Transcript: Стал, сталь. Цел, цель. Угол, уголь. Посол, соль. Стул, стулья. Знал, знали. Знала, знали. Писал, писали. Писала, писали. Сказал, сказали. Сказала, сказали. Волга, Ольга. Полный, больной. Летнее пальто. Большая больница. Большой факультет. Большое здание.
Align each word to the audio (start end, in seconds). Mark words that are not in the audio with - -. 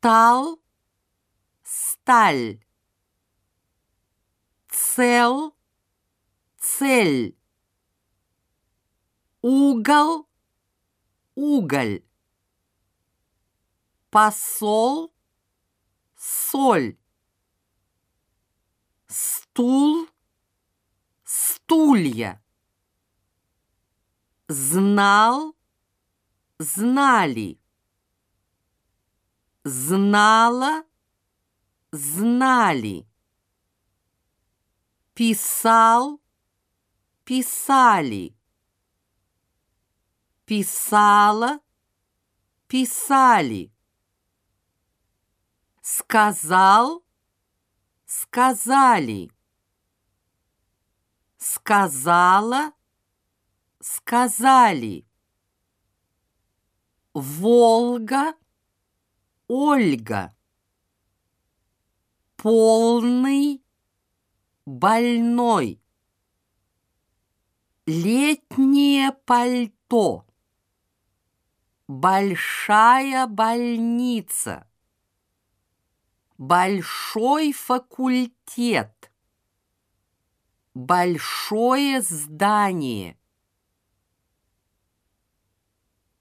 Стал, 0.00 0.58
сталь. 1.62 2.64
Цел, 4.70 5.54
цель. 6.56 7.36
Угол, 9.42 10.26
уголь. 11.34 12.02
Посол, 14.08 15.12
соль. 16.16 16.96
Стул, 19.06 20.08
стулья. 21.24 22.42
Знал, 24.48 25.54
знали. 26.58 27.60
Знала, 29.64 30.84
знали. 31.92 33.06
Писал, 35.12 36.18
писали. 37.24 38.34
Писала, 40.46 41.60
писали. 42.68 43.70
Сказал, 45.82 47.04
сказали. 48.06 49.30
Сказала, 51.36 52.72
сказали. 53.80 55.06
Волга, 57.12 58.34
Ольга. 59.52 60.32
Полный, 62.36 63.64
больной. 64.64 65.82
Летнее 67.84 69.10
пальто. 69.10 70.24
Большая 71.88 73.26
больница. 73.26 74.68
Большой 76.38 77.52
факультет. 77.52 79.10
Большое 80.74 82.02
здание. 82.02 83.19